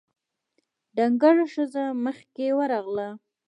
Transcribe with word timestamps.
ډنګره 0.95 1.45
ښځه 1.53 1.83
مخکې 2.05 2.47
ورغله: 2.57 3.09